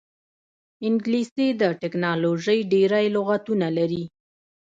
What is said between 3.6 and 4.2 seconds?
لري